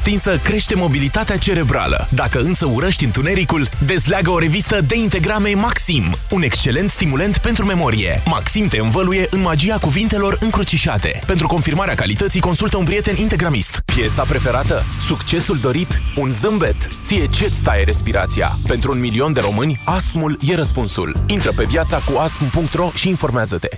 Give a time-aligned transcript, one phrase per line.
[0.00, 2.08] stinsă crește mobilitatea cerebrală.
[2.10, 8.22] Dacă însă urăști întunericul, dezleagă o revistă de integrame Maxim, un excelent stimulant pentru memorie.
[8.26, 11.20] Maxim te învăluie în magia cuvintelor încrucișate.
[11.26, 13.82] Pentru confirmarea calității, consultă un prieten integramist.
[13.94, 14.84] Piesa preferată?
[15.06, 16.00] Succesul dorit?
[16.16, 16.76] Un zâmbet?
[17.06, 18.58] Ție ce-ți taie respirația?
[18.66, 21.24] Pentru un milion de români, astmul e răspunsul.
[21.26, 23.68] Intră pe viața cu astm.ro și informează-te.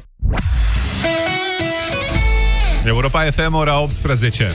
[2.85, 4.53] Europa FM, ora 18.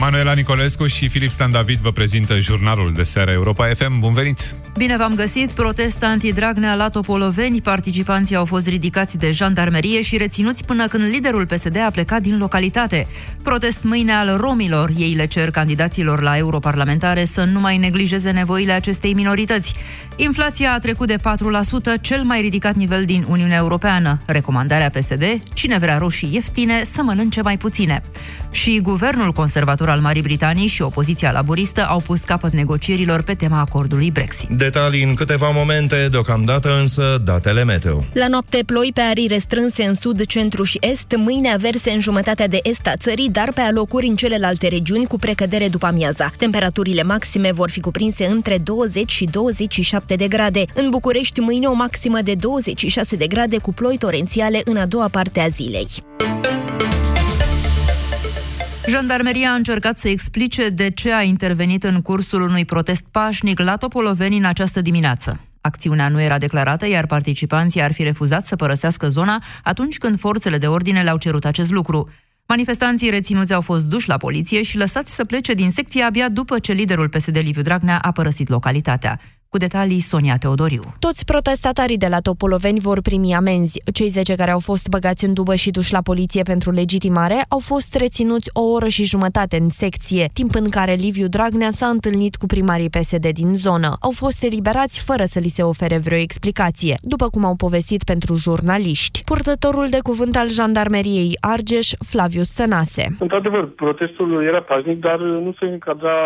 [0.00, 3.98] Manuela Nicolescu și Filip Stan David vă prezintă jurnalul de seară Europa FM.
[3.98, 4.54] Bun venit!
[4.76, 5.50] Bine v-am găsit!
[5.50, 7.60] Protest anti-Dragnea la Topoloveni.
[7.60, 12.38] Participanții au fost ridicați de jandarmerie și reținuți până când liderul PSD a plecat din
[12.38, 13.06] localitate.
[13.42, 14.90] Protest mâine al romilor.
[14.96, 19.74] Ei le cer candidaților la europarlamentare să nu mai neglijeze nevoile acestei minorități.
[20.16, 24.20] Inflația a trecut de 4%, cel mai ridicat nivel din Uniunea Europeană.
[24.26, 28.02] Recomandarea PSD, cine vrea roșii ieftine, să mănânce mai puține.
[28.52, 33.58] Și guvernul conservator al Marii Britanii și opoziția laboristă au pus capăt negocierilor pe tema
[33.58, 34.48] acordului Brexit.
[34.48, 38.04] Detalii în câteva momente, deocamdată însă datele meteo.
[38.12, 42.48] La noapte ploi pe arii restrânse în sud, centru și est, mâine averse în jumătatea
[42.48, 46.32] de est a țării, dar pe alocuri în celelalte regiuni cu precădere după amiaza.
[46.38, 50.64] Temperaturile maxime vor fi cuprinse între 20 și 27 de grade.
[50.74, 55.08] În București mâine o maximă de 26 de grade cu ploi torențiale în a doua
[55.08, 55.88] parte a zilei.
[58.90, 63.76] Jandarmeria a încercat să explice de ce a intervenit în cursul unui protest pașnic la
[63.76, 65.40] Topoloveni în această dimineață.
[65.60, 70.58] Acțiunea nu era declarată, iar participanții ar fi refuzat să părăsească zona atunci când forțele
[70.58, 72.08] de ordine le-au cerut acest lucru.
[72.46, 76.58] Manifestanții reținuți au fost duși la poliție și lăsați să plece din secție abia după
[76.58, 79.20] ce liderul PSD Liviu Dragnea a părăsit localitatea.
[79.54, 80.82] Cu detalii Sonia Teodoriu.
[80.98, 83.82] Toți protestatarii de la Topoloveni vor primi amenzi.
[83.92, 87.58] Cei 10 care au fost băgați în dubă și duși la poliție pentru legitimare au
[87.58, 92.36] fost reținuți o oră și jumătate în secție, timp în care Liviu Dragnea s-a întâlnit
[92.36, 93.96] cu primarii PSD din zonă.
[94.00, 98.34] Au fost eliberați fără să li se ofere vreo explicație, după cum au povestit pentru
[98.34, 99.22] jurnaliști.
[99.24, 103.16] Purtătorul de cuvânt al jandarmeriei Argeș, Flaviu Stănase.
[103.18, 106.16] Într-adevăr, protestul era pașnic, dar nu se încadra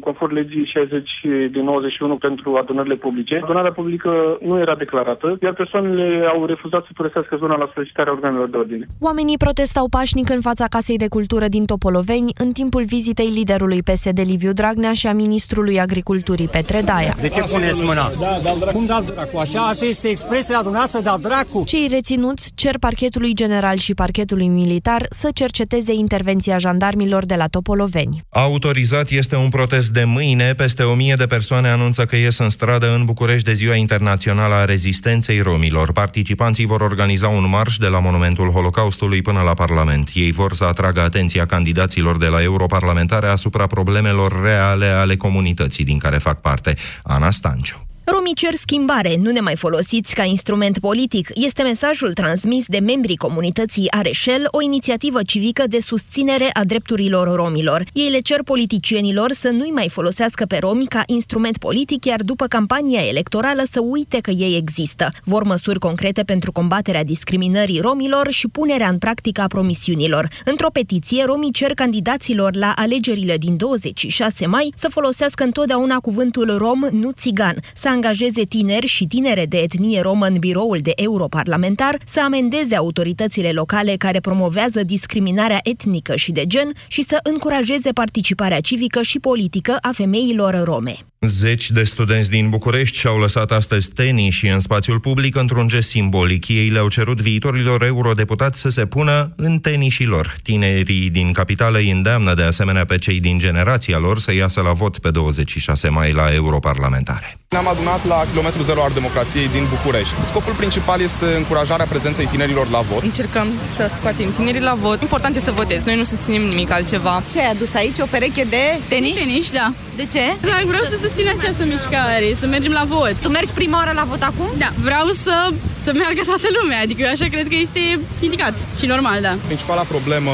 [0.00, 1.10] conform legii 60
[1.50, 3.40] din 91 pentru pentru adunările publice.
[3.42, 4.10] Adunarea publică
[4.48, 8.86] nu era declarată, iar persoanele au refuzat să părăsească zona la solicitarea organelor de ordine.
[9.00, 14.18] Oamenii protestau pașnic în fața Casei de Cultură din Topoloveni în timpul vizitei liderului PSD
[14.24, 17.14] Liviu Dragnea și a ministrului Agriculturii Petre Daia.
[17.20, 18.10] De ce puneți mâna?
[18.20, 18.72] Da, da, dracu.
[18.76, 19.38] Cum da dracu?
[19.38, 21.64] Așa, asta este expresia dumneavoastră, da dracu.
[21.66, 28.22] Cei reținuți cer parchetului general și parchetului militar să cerceteze intervenția jandarmilor de la Topoloveni.
[28.30, 30.54] Autorizat este un protest de mâine.
[30.56, 34.54] Peste o mie de persoane anunță că ies în stradă în București de Ziua Internațională
[34.54, 35.92] a Rezistenței Romilor.
[35.92, 40.10] Participanții vor organiza un marș de la Monumentul Holocaustului până la Parlament.
[40.14, 45.98] Ei vor să atragă atenția candidaților de la europarlamentare asupra problemelor reale ale comunității din
[45.98, 46.74] care fac parte.
[47.02, 47.86] Ana Stanciu.
[48.26, 53.16] Romii cer schimbare, nu ne mai folosiți ca instrument politic, este mesajul transmis de membrii
[53.16, 57.84] comunității Areșel, o inițiativă civică de susținere a drepturilor romilor.
[57.92, 62.46] Ei le cer politicienilor să nu-i mai folosească pe romi ca instrument politic, iar după
[62.46, 65.08] campania electorală să uite că ei există.
[65.24, 70.28] Vor măsuri concrete pentru combaterea discriminării romilor și punerea în practică a promisiunilor.
[70.44, 76.80] Într-o petiție, romii cer candidaților la alegerile din 26 mai să folosească întotdeauna cuvântul rom,
[76.90, 82.20] nu țigan, să angajeze tineri și tinere de etnie romă în biroul de europarlamentar, să
[82.20, 89.02] amendeze autoritățile locale care promovează discriminarea etnică și de gen și să încurajeze participarea civică
[89.02, 90.96] și politică a femeilor rome.
[91.20, 95.88] Zeci de studenți din București și-au lăsat astăzi tenis și în spațiul public într-un gest
[95.88, 96.48] simbolic.
[96.48, 100.34] Ei le-au cerut viitorilor eurodeputați să se pună în tenișii lor.
[100.42, 104.72] Tinerii din capitală îi îndeamnă de asemenea pe cei din generația lor să iasă la
[104.72, 107.38] vot pe 26 mai la europarlamentare.
[107.48, 110.14] Ne-am adunat la kilometru zero al democrației din București.
[110.30, 113.02] Scopul principal este încurajarea prezenței tinerilor la vot.
[113.02, 113.46] Încercăm
[113.76, 115.00] să scoatem tinerii la vot.
[115.00, 115.82] Important este să votez.
[115.82, 117.22] Noi nu susținem nimic altceva.
[117.32, 117.98] Ce ai adus aici?
[117.98, 119.18] O pereche de tenis?
[119.18, 119.72] Tenis, da.
[119.96, 120.24] De ce?
[120.40, 123.14] Da, vreau să susțin această mișcare, să mergem la vot.
[123.22, 124.48] Tu mergi prima oară la vot acum?
[124.58, 125.34] Da, vreau să,
[125.82, 127.80] să meargă toată lumea, adică eu așa cred că este
[128.20, 129.34] indicat și normal, da.
[129.46, 130.32] Principala problemă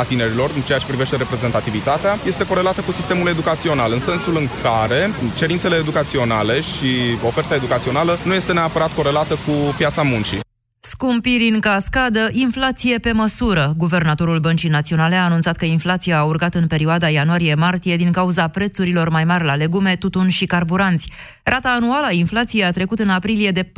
[0.00, 4.48] a tinerilor în ceea ce privește reprezentativitatea este corelată cu sistemul educațional, în sensul în
[4.62, 6.90] care cerințele educaționale și
[7.26, 10.46] oferta educațională nu este neapărat corelată cu piața muncii.
[10.80, 13.74] Scumpiri în cascadă, inflație pe măsură.
[13.76, 19.08] Guvernatorul Băncii Naționale a anunțat că inflația a urcat în perioada ianuarie-martie din cauza prețurilor
[19.08, 21.12] mai mari la legume, tutun și carburanți.
[21.42, 23.68] Rata anuală a inflației a trecut în aprilie de 4%,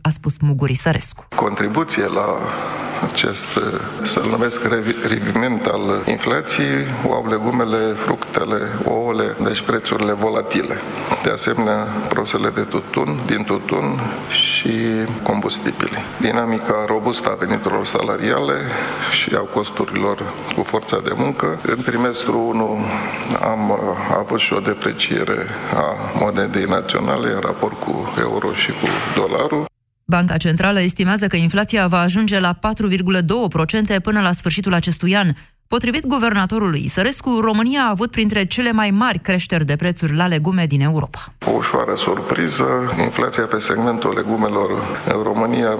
[0.00, 1.26] a spus Muguri Sărescu.
[1.36, 2.38] Contribuție la
[3.10, 3.48] acest,
[4.02, 4.60] să-l numesc,
[5.08, 10.80] reviment al inflației, o au legumele, fructele, ouăle, deci prețurile volatile.
[11.22, 14.00] De asemenea, prosele de tutun, din tutun
[14.30, 14.72] și
[15.22, 15.98] combustibili.
[16.20, 18.54] Dinamica robustă a veniturilor salariale
[19.10, 20.22] și a costurilor
[20.54, 21.58] cu forța de muncă.
[21.62, 22.78] În trimestru 1
[23.42, 23.78] am uh,
[24.18, 29.71] avut și o depreciere a monedei naționale în raport cu euro și cu dolarul.
[30.04, 35.32] Banca Centrală estimează că inflația va ajunge la 4,2% până la sfârșitul acestui an.
[35.72, 40.64] Potrivit guvernatorului Sărescu, România a avut printre cele mai mari creșteri de prețuri la legume
[40.66, 41.18] din Europa.
[41.46, 42.66] O ușoară surpriză,
[43.02, 44.70] inflația pe segmentul legumelor
[45.14, 45.70] în România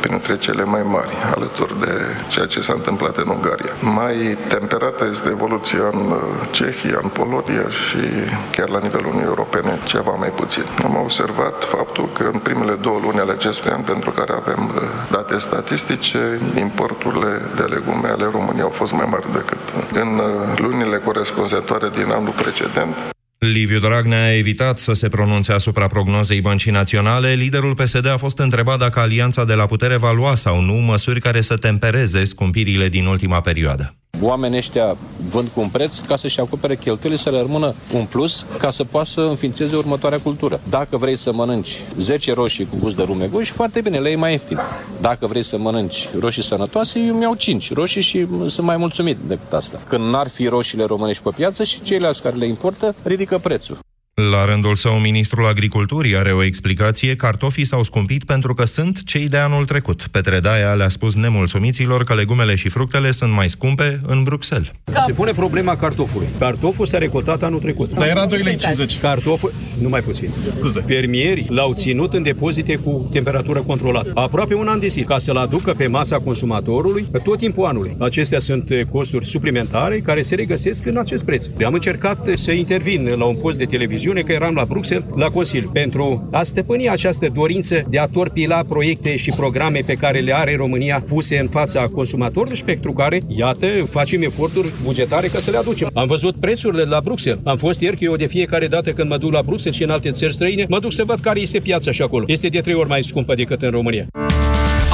[0.00, 1.92] printre cele mai mari, alături de
[2.28, 3.72] ceea ce s-a întâmplat în Ungaria.
[3.94, 6.14] Mai temperată este evoluția în
[6.50, 8.02] Cehia, în Polonia și
[8.50, 10.64] chiar la nivelul Uniunii Europene ceva mai puțin.
[10.84, 14.70] Am observat faptul că în primele două luni ale acestui an, pentru care avem
[15.10, 19.58] date statistice, importurile de legume ale României au fost mai mari decât
[19.92, 22.94] în uh, lunile corespunzătoare din anul precedent.
[23.38, 27.32] Liviu Dragnea a evitat să se pronunțe asupra prognozei Băncii Naționale.
[27.32, 31.20] Liderul PSD a fost întrebat dacă alianța de la putere va lua sau nu măsuri
[31.20, 34.96] care să tempereze scumpirile din ultima perioadă oamenii ăștia
[35.28, 38.84] vând cu un preț ca să-și acopere cheltuielile, să le rămână un plus ca să
[38.84, 40.60] poată să înființeze următoarea cultură.
[40.68, 44.30] Dacă vrei să mănânci 10 roșii cu gust de rumeguș, foarte bine, le e mai
[44.30, 44.58] ieftin.
[45.00, 49.52] Dacă vrei să mănânci roșii sănătoase, eu mi-au 5 roșii și sunt mai mulțumit decât
[49.52, 49.78] asta.
[49.88, 53.78] Când n-ar fi roșiile românești pe piață și ceilalți care le importă, ridică prețul.
[54.14, 57.16] La rândul său, ministrul agriculturii are o explicație.
[57.16, 60.06] Cartofii s-au scumpit pentru că sunt cei de anul trecut.
[60.10, 64.70] Petre Daia le-a spus nemulțumiților că legumele și fructele sunt mai scumpe în Bruxelles.
[65.06, 66.26] Se pune problema cartofului.
[66.38, 67.92] Cartoful s-a recotat anul trecut.
[67.92, 68.58] Dar era 2,50 lei.
[69.00, 70.30] Cartoful, nu mai puțin.
[70.54, 70.84] Scuze.
[70.86, 74.10] Fermierii l-au ținut în depozite cu temperatură controlată.
[74.14, 77.96] Aproape un an de zi, ca să-l aducă pe masa consumatorului tot timpul anului.
[77.98, 81.46] Acestea sunt costuri suplimentare care se regăsesc în acest preț.
[81.64, 85.28] Am încercat să intervin la un post de televiziune televiziune, că eram la Bruxelles, la
[85.28, 90.34] Consiliu, pentru a stăpâni această dorință de a torpila proiecte și programe pe care le
[90.34, 95.50] are România puse în fața consumatorilor și pentru care, iată, facem eforturi bugetare ca să
[95.50, 95.90] le aducem.
[95.94, 97.40] Am văzut prețurile de la Bruxelles.
[97.44, 99.90] Am fost ieri că eu de fiecare dată când mă duc la Bruxelles și în
[99.90, 102.24] alte țări străine, mă duc să văd care este piața și acolo.
[102.26, 104.06] Este de trei ori mai scumpă decât în România.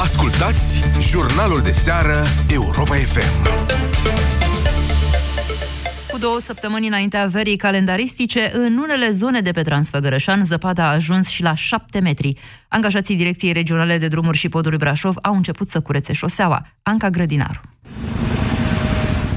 [0.01, 4.28] Ascultați jurnalul de seară Europa FM
[6.19, 11.41] două săptămâni înaintea verii calendaristice, în unele zone de pe Transfăgărășan, zăpada a ajuns și
[11.41, 12.33] la 7 metri.
[12.67, 16.67] Angajații Direcției Regionale de Drumuri și Poduri Brașov au început să curețe șoseaua.
[16.83, 17.61] Anca Grădinaru.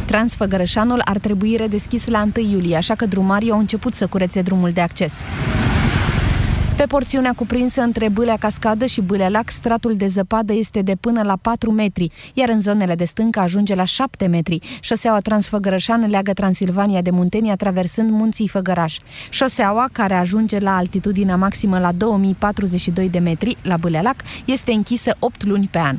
[0.05, 4.70] Transfăgărășanul ar trebui redeschis la 1 iulie, așa că drumarii au început să curețe drumul
[4.70, 5.12] de acces.
[6.77, 11.23] Pe porțiunea cuprinsă între Bâlea Cascadă și Bâlea Lac, stratul de zăpadă este de până
[11.23, 14.59] la 4 metri, iar în zonele de stâncă ajunge la 7 metri.
[14.81, 18.99] Șoseaua Transfăgărășan leagă Transilvania de Muntenia traversând munții Făgăraș.
[19.31, 25.17] Șoseaua, care ajunge la altitudinea maximă la 2042 de metri, la Bâlea Lac, este închisă
[25.19, 25.97] 8 luni pe an.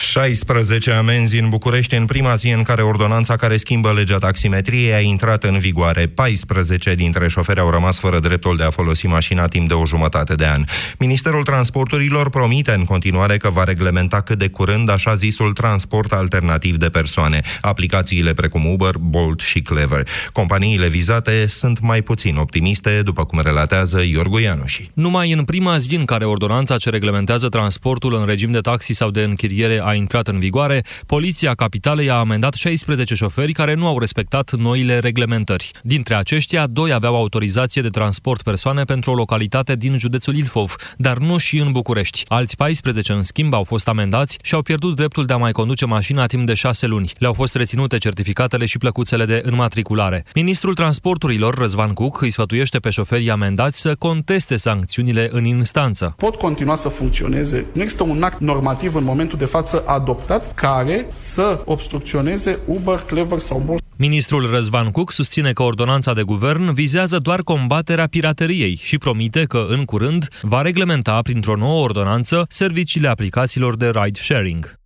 [0.00, 5.00] 16 amenzi în București în prima zi în care ordonanța care schimbă legea taximetriei a
[5.00, 6.06] intrat în vigoare.
[6.06, 10.34] 14 dintre șoferi au rămas fără dreptul de a folosi mașina timp de o jumătate
[10.34, 10.64] de an.
[10.98, 16.76] Ministerul Transporturilor promite în continuare că va reglementa cât de curând așa zisul transport alternativ
[16.76, 20.08] de persoane, aplicațiile precum Uber, Bolt și Clever.
[20.32, 24.90] Companiile vizate sunt mai puțin optimiste, după cum relatează Iorgu Ianuși.
[24.94, 29.10] Numai în prima zi în care ordonanța ce reglementează transportul în regim de taxi sau
[29.10, 33.98] de închiriere a intrat în vigoare, Poliția Capitalei a amendat 16 șoferi care nu au
[33.98, 35.70] respectat noile reglementări.
[35.82, 41.18] Dintre aceștia, doi aveau autorizație de transport persoane pentru o localitate din județul Ilfov, dar
[41.18, 42.24] nu și în București.
[42.28, 45.86] Alți 14, în schimb, au fost amendați și au pierdut dreptul de a mai conduce
[45.86, 47.12] mașina timp de șase luni.
[47.18, 50.24] Le-au fost reținute certificatele și plăcuțele de înmatriculare.
[50.34, 56.14] Ministrul Transporturilor, Răzvan Cuc, îi sfătuiește pe șoferii amendați să conteste sancțiunile în instanță.
[56.16, 57.66] Pot continua să funcționeze.
[57.72, 63.38] Nu există un act normativ în momentul de față adoptat care să obstrucționeze Uber, Clever
[63.38, 63.82] sau Bolt.
[63.96, 69.66] Ministrul Răzvan Cuc susține că ordonanța de guvern vizează doar combaterea pirateriei și promite că,
[69.68, 74.77] în curând, va reglementa printr-o nouă ordonanță serviciile aplicațiilor de ride-sharing.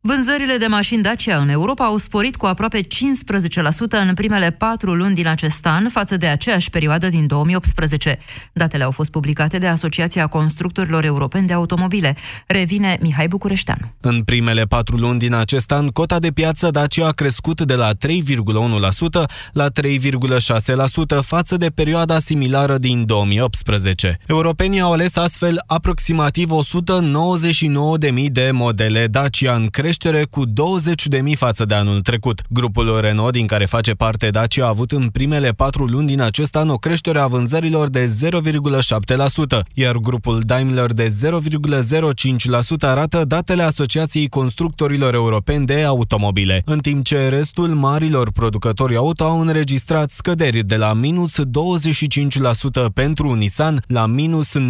[0.00, 2.86] Vânzările de mașini Dacia în Europa au sporit cu aproape 15%
[3.90, 8.18] în primele patru luni din acest an față de aceeași perioadă din 2018.
[8.52, 12.16] Datele au fost publicate de Asociația Constructorilor Europeni de Automobile.
[12.46, 13.92] Revine Mihai Bucureșteanu.
[14.00, 17.90] În primele patru luni din acest an, cota de piață Dacia a crescut de la
[17.94, 17.96] 3,1%
[19.52, 24.18] la 3,6% față de perioada similară din 2018.
[24.26, 30.52] Europenii au ales astfel aproximativ 199.000 de modele Dacia în creștere creștere cu 20.000
[31.36, 32.42] față de anul trecut.
[32.48, 36.56] Grupul Renault, din care face parte Dacia, a avut în primele patru luni din acest
[36.56, 44.28] an o creștere a vânzărilor de 0,7%, iar grupul Daimler de 0,05% arată datele Asociației
[44.28, 50.76] Constructorilor Europeni de Automobile, în timp ce restul marilor producători auto au înregistrat scăderi de
[50.76, 51.42] la minus 25%
[52.94, 54.60] pentru Nissan la minus 9,1%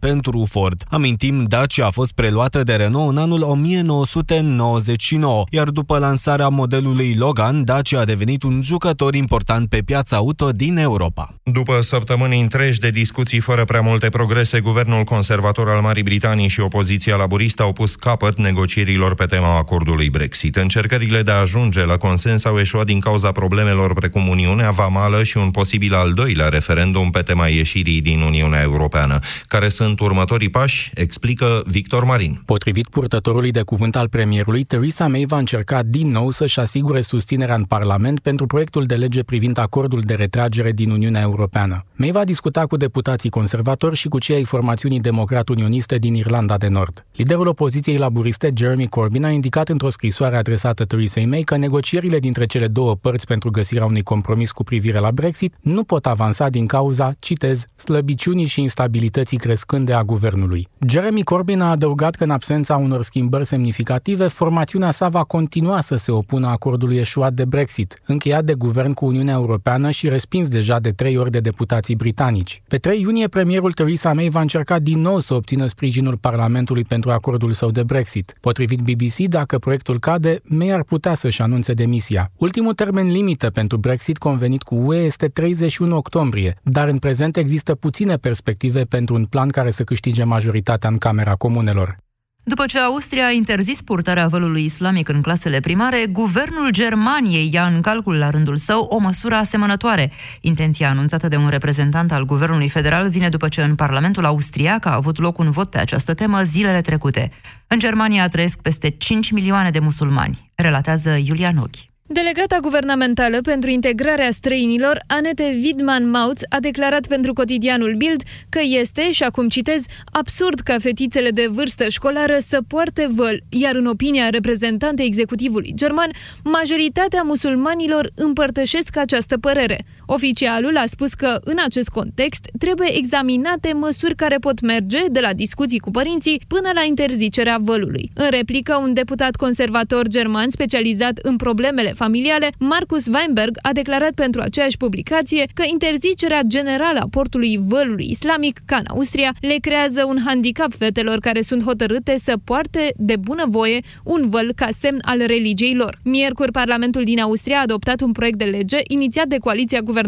[0.00, 0.84] pentru Ford.
[0.88, 3.42] Amintim, Dacia a fost preluată de Renault în anul
[3.78, 10.50] 1999, iar după lansarea modelului Logan, Dacia a devenit un jucător important pe piața auto
[10.52, 11.34] din Europa.
[11.42, 16.60] După săptămâni întregi de discuții fără prea multe progrese, guvernul conservator al Marii Britanii și
[16.60, 20.56] opoziția laburistă au pus capăt negocierilor pe tema acordului Brexit.
[20.56, 25.36] Încercările de a ajunge la consens au eșuat din cauza problemelor precum Uniunea Vamală și
[25.36, 29.18] un posibil al doilea referendum pe tema ieșirii din Uniunea Europeană.
[29.46, 30.90] Care sunt următorii pași?
[30.94, 32.42] Explică Victor Marin.
[32.44, 37.00] Potrivit purtătorului de de cuvânt al premierului, Theresa May va încerca din nou să-și asigure
[37.00, 41.84] susținerea în Parlament pentru proiectul de lege privind acordul de retragere din Uniunea Europeană.
[41.94, 46.68] May va discuta cu deputații conservatori și cu cei ai formațiunii democrat-unioniste din Irlanda de
[46.68, 47.04] Nord.
[47.16, 52.46] Liderul opoziției laburiste, Jeremy Corbyn, a indicat într-o scrisoare adresată Theresa May că negocierile dintre
[52.46, 56.66] cele două părți pentru găsirea unui compromis cu privire la Brexit nu pot avansa din
[56.66, 60.68] cauza, citez, slăbiciunii și instabilității crescânde a guvernului.
[60.88, 65.96] Jeremy Corbyn a adăugat că în absența unor schimbări semnificative, formațiunea sa va continua să
[65.96, 70.78] se opună acordului eșuat de Brexit, încheiat de guvern cu Uniunea Europeană și respins deja
[70.78, 72.62] de trei ori de deputații britanici.
[72.68, 77.10] Pe 3 iunie, premierul Theresa May va încerca din nou să obțină sprijinul Parlamentului pentru
[77.10, 78.34] acordul său de Brexit.
[78.40, 82.30] Potrivit BBC, dacă proiectul cade, May ar putea să-și anunțe demisia.
[82.36, 87.74] Ultimul termen limită pentru Brexit convenit cu UE este 31 octombrie, dar în prezent există
[87.74, 91.96] puține perspective pentru un plan care să câștige majoritatea în Camera Comunelor.
[92.42, 97.80] După ce Austria a interzis purtarea vălului islamic în clasele primare, guvernul Germaniei ia în
[97.80, 100.12] calcul la rândul său o măsură asemănătoare.
[100.40, 104.94] Intenția anunțată de un reprezentant al guvernului federal vine după ce în Parlamentul austriac a
[104.94, 107.30] avut loc un vot pe această temă zilele trecute.
[107.66, 111.89] În Germania trăiesc peste 5 milioane de musulmani, relatează Iulian Ochi.
[112.12, 119.22] Delegata guvernamentală pentru integrarea străinilor, Anete Widman-Mautz, a declarat pentru cotidianul Bild că este, și
[119.22, 125.06] acum citez, absurd ca fetițele de vârstă școlară să poarte văl, iar în opinia reprezentantei
[125.06, 126.10] executivului german,
[126.44, 129.84] majoritatea musulmanilor împărtășesc această părere.
[130.12, 135.32] Oficialul a spus că, în acest context, trebuie examinate măsuri care pot merge de la
[135.32, 138.10] discuții cu părinții până la interzicerea vălului.
[138.14, 144.40] În replică, un deputat conservator german specializat în problemele familiale, Marcus Weinberg a declarat pentru
[144.40, 150.18] aceeași publicație că interzicerea generală a portului vălului islamic, ca în Austria, le creează un
[150.26, 155.74] handicap fetelor care sunt hotărâte să poarte de bunăvoie un văl ca semn al religiei
[155.74, 155.98] lor.
[156.04, 159.98] Miercuri, Parlamentul din Austria a adoptat un proiect de lege inițiat de coaliția guvernamentală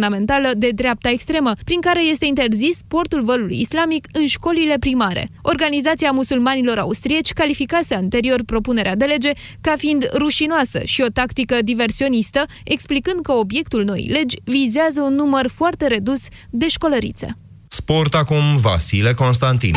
[0.56, 5.28] de dreapta extremă, prin care este interzis portul vălului islamic în școlile primare.
[5.42, 9.30] Organizația musulmanilor austrieci calificase anterior propunerea de lege
[9.60, 15.14] ca fiind rușinoasă și o tactică diversă diversionistă, explicând că obiectul noii legi vizează un
[15.14, 16.20] număr foarte redus
[16.50, 17.36] de școlărițe.
[17.68, 19.76] Sport acum Vasile Constantin.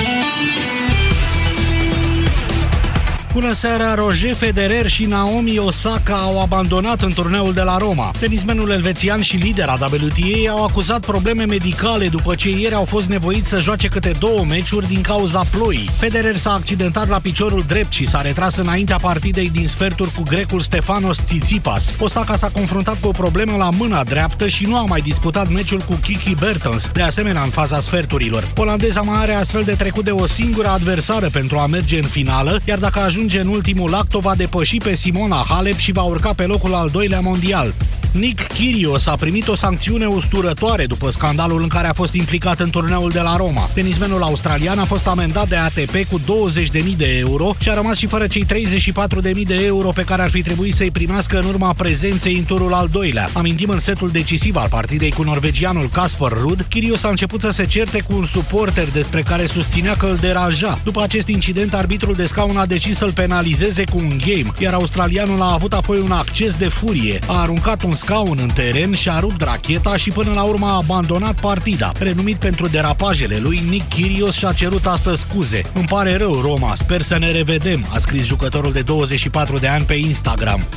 [3.36, 8.12] Bună seara, Roger Federer și Naomi Osaka au abandonat în turneul de la Roma.
[8.20, 13.50] Tenismenul elvețian și lidera WTA au acuzat probleme medicale după ce ieri au fost nevoiți
[13.50, 15.90] să joace câte două meciuri din cauza ploii.
[16.00, 20.60] Federer s-a accidentat la piciorul drept și s-a retras înaintea partidei din sferturi cu grecul
[20.60, 21.94] Stefanos Tsitsipas.
[22.00, 25.80] Osaka s-a confruntat cu o problemă la mâna dreaptă și nu a mai disputat meciul
[25.80, 28.48] cu Kiki Bertens, de asemenea în faza sferturilor.
[28.56, 32.62] Olandeza mai are astfel de trecut de o singură adversară pentru a merge în finală,
[32.66, 36.02] iar dacă ajunge ajunge în ultimul act, o va depăși pe Simona Halep și va
[36.02, 37.74] urca pe locul al doilea mondial.
[38.12, 42.70] Nick Kyrgios a primit o sancțiune usturătoare după scandalul în care a fost implicat în
[42.70, 43.70] turneul de la Roma.
[43.74, 48.08] Tenismenul australian a fost amendat de ATP cu 20.000 de euro și a rămas și
[48.08, 52.36] fără cei 34.000 de euro pe care ar fi trebuit să-i primească în urma prezenței
[52.38, 53.30] în turul al doilea.
[53.34, 57.66] Amintim în setul decisiv al partidei cu norvegianul Casper Rudd, Kyrgios a început să se
[57.66, 60.80] certe cu un suporter despre care susținea că îl deranja.
[60.84, 65.42] După acest incident, arbitrul de scaun a decis să-l penalizeze cu un game, iar australianul
[65.42, 67.20] a avut apoi un acces de furie.
[67.28, 70.76] A aruncat un scaun în teren și a rupt racheta și până la urmă a
[70.76, 71.92] abandonat partida.
[72.00, 75.62] Renumit pentru derapajele lui, Nick Kyrgios și-a cerut astăzi scuze.
[75.74, 79.84] Îmi pare rău, Roma, sper să ne revedem, a scris jucătorul de 24 de ani
[79.84, 80.68] pe Instagram.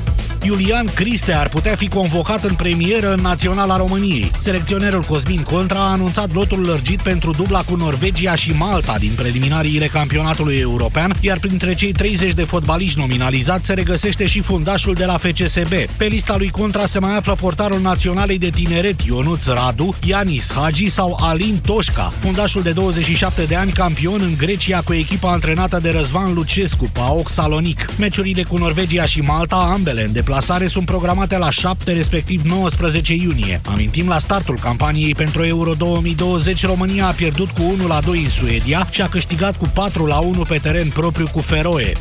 [0.49, 4.31] Iulian Criste ar putea fi convocat în premieră în Naționala României.
[4.43, 9.87] Selecționerul Cosmin Contra a anunțat lotul lărgit pentru dubla cu Norvegia și Malta din preliminariile
[9.87, 15.17] campionatului european, iar printre cei 30 de fotbaliști nominalizați se regăsește și fundașul de la
[15.17, 15.73] FCSB.
[15.97, 20.89] Pe lista lui Contra se mai află portarul naționalei de tineret Ionuț Radu, Ianis Hagi
[20.89, 25.91] sau Alin Toșca, fundașul de 27 de ani campion în Grecia cu echipa antrenată de
[25.91, 27.87] Răzvan Lucescu, PAOK Salonic.
[27.99, 30.37] Meciurile cu Norvegia și Malta, ambele în deplasare,
[30.69, 33.61] sunt programate la 7, respectiv 19 iunie.
[33.65, 38.31] Amintim, la startul campaniei pentru Euro 2020, România a pierdut cu 1 la 2 în
[38.31, 41.93] Suedia și a câștigat cu 4 la 1 pe teren propriu cu Feroe.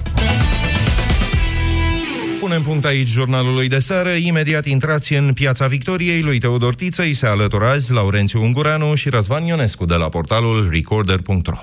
[2.40, 4.10] Punem punct aici jurnalului de seară.
[4.10, 6.22] Imediat intrați în Piața Victoriei.
[6.22, 10.70] Lui Teodor Tiță îi se alătură azi Laurențiu Ungureanu și Răzvan Ionescu de la portalul
[10.72, 11.58] recorder.ro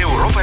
[0.00, 0.42] Europa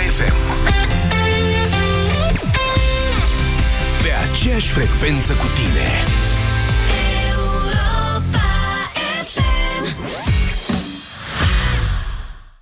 [4.42, 5.88] aceeași frecvență cu tine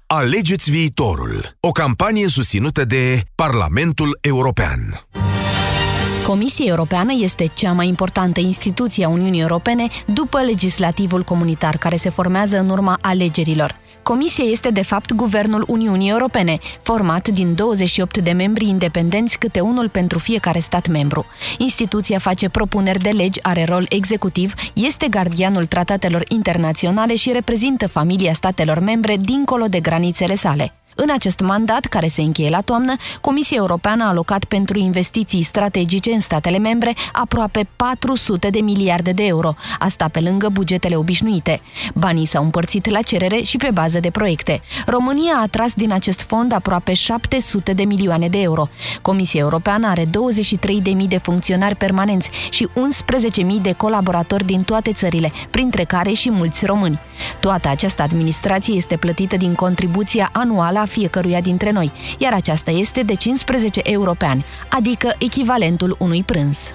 [0.08, 1.56] Alegeți viitorul.
[1.60, 5.06] O campanie susținută de Parlamentul European.
[6.28, 12.10] Comisia Europeană este cea mai importantă instituție a Uniunii Europene după legislativul comunitar care se
[12.10, 13.76] formează în urma alegerilor.
[14.10, 19.90] Comisia este de fapt Guvernul Uniunii Europene, format din 28 de membri independenți, câte unul
[19.90, 21.26] pentru fiecare stat membru.
[21.58, 28.34] Instituția face propuneri de legi, are rol executiv, este gardianul tratatelor internaționale și reprezintă familia
[28.34, 30.79] statelor membre dincolo de granițele sale.
[31.02, 36.12] În acest mandat, care se încheie la toamnă, Comisia Europeană a alocat pentru investiții strategice
[36.12, 41.62] în statele membre aproape 400 de miliarde de euro, asta pe lângă bugetele obișnuite.
[41.96, 44.62] Banii s-au împărțit la cerere și pe bază de proiecte.
[44.86, 48.70] România a atras din acest fond aproape 700 de milioane de euro.
[49.02, 50.10] Comisia Europeană are 23.000
[51.08, 52.68] de funcționari permanenți și
[53.56, 57.00] 11.000 de colaboratori din toate țările, printre care și mulți români.
[57.40, 63.02] Toată această administrație este plătită din contribuția anuală a fiecăruia dintre noi, iar aceasta este
[63.02, 66.74] de 15 euro pe an, adică echivalentul unui prânz.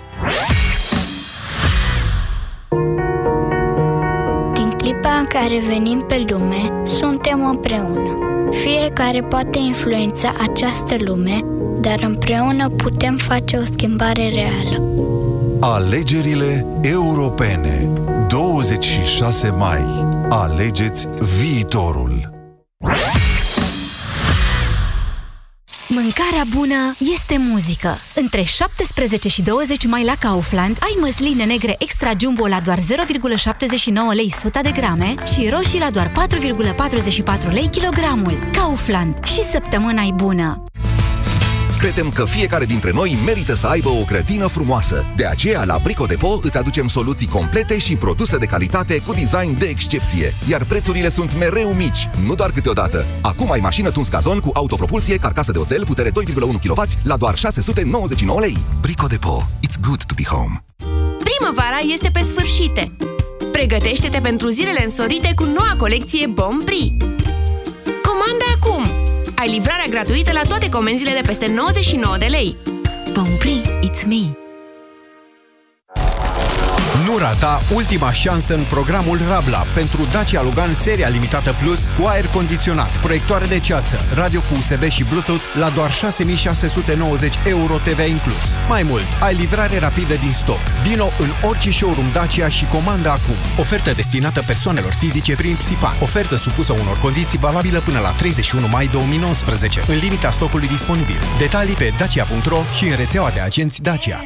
[4.52, 8.18] Din clipa în care venim pe lume, suntem împreună.
[8.50, 11.40] Fiecare poate influența această lume,
[11.80, 14.82] dar împreună putem face o schimbare reală.
[15.60, 17.88] Alegerile europene.
[18.28, 19.84] 26 mai.
[20.28, 21.08] Alegeți
[21.38, 22.32] viitorul.
[25.94, 27.98] Mâncarea bună este muzică.
[28.14, 32.82] Între 17 și 20 mai la Kaufland ai măsline negre extra jumbo la doar 0,79
[34.14, 36.12] lei 100 de grame și roșii la doar
[37.46, 38.48] 4,44 lei kilogramul.
[38.52, 39.24] Kaufland.
[39.24, 40.64] Și săptămâna e bună!
[41.84, 45.04] Credem că fiecare dintre noi merită să aibă o grădină frumoasă.
[45.16, 49.58] De aceea, la Brico Depo îți aducem soluții complete și produse de calitate cu design
[49.58, 50.34] de excepție.
[50.48, 53.04] Iar prețurile sunt mereu mici, nu doar câteodată.
[53.20, 56.12] Acum ai mașină tuns cazon cu autopropulsie, carcasă de oțel, putere 2,1
[56.64, 58.56] kW la doar 699 lei.
[58.80, 59.48] Brico Depo.
[59.66, 60.64] It's good to be home.
[61.18, 62.96] Primăvara este pe sfârșite.
[63.52, 67.13] Pregătește-te pentru zilele însorite cu noua colecție Bon Prix.
[69.44, 69.50] Comanda acum!
[69.50, 72.56] Ai livrarea gratuită la toate comenzile de peste 99 de lei.
[73.12, 74.43] Bon Prix, it's me!
[77.14, 82.26] Nu rata ultima șansă în programul Rabla pentru Dacia Logan seria limitată Plus cu aer
[82.26, 88.58] condiționat, proiectoare de ceață, radio cu USB și Bluetooth la doar 6690 euro TVA inclus.
[88.68, 90.58] Mai mult, ai livrare rapidă din stoc.
[90.82, 93.38] Vino în orice showroom Dacia și comandă acum.
[93.58, 95.96] Ofertă destinată persoanelor fizice prin Psipan.
[96.00, 101.18] Ofertă supusă unor condiții valabilă până la 31 mai 2019, în limita stocului disponibil.
[101.38, 104.24] Detalii pe dacia.ro și în rețeaua de agenți Dacia.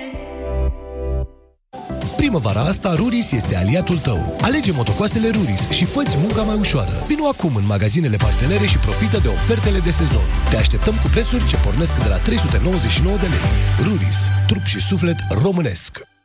[2.28, 4.36] Primăvara asta, Ruris este aliatul tău.
[4.40, 7.04] Alege motocoasele Ruris și fă munca mai ușoară.
[7.06, 10.26] Vino acum în magazinele partenere și profită de ofertele de sezon.
[10.50, 13.86] Te așteptăm cu prețuri ce pornesc de la 399 de lei.
[13.86, 16.17] Ruris, trup și suflet românesc.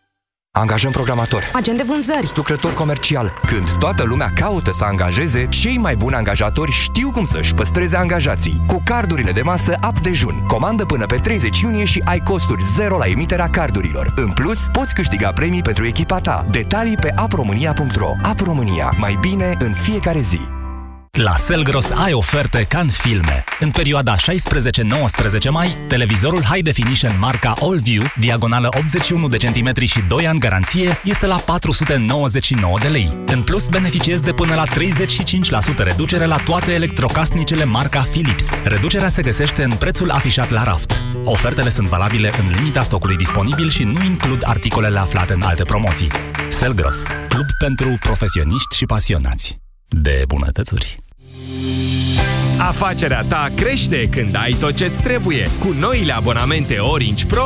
[0.60, 3.34] Angajăm programator, agent de vânzări, lucrător comercial.
[3.46, 8.62] Când toată lumea caută să angajeze, cei mai buni angajatori știu cum să-și păstreze angajații.
[8.68, 10.44] Cu cardurile de masă Up Dejun.
[10.48, 14.14] Comandă până pe 30 iunie și ai costuri zero la emiterea cardurilor.
[14.16, 16.46] În plus, poți câștiga premii pentru echipa ta.
[16.50, 18.94] Detalii pe apromânia.ro Apromânia.
[18.98, 20.63] Mai bine în fiecare zi.
[21.22, 23.44] La Selgros ai oferte ca în filme.
[23.60, 24.20] În perioada 16-19
[25.50, 31.26] mai, televizorul High Definition marca AllView, diagonală 81 de centimetri și 2 ani garanție, este
[31.26, 33.10] la 499 de lei.
[33.26, 38.50] În plus, beneficiezi de până la 35% reducere la toate electrocasnicele marca Philips.
[38.64, 41.02] Reducerea se găsește în prețul afișat la raft.
[41.24, 46.12] Ofertele sunt valabile în limita stocului disponibil și nu includ articolele aflate în alte promoții.
[46.50, 49.62] Selgros, club pentru profesioniști și pasionați
[50.02, 51.03] de bunătățuri.
[52.58, 55.50] Afacerea ta crește când ai tot ce-ți trebuie.
[55.60, 57.44] Cu noile abonamente Orange Pro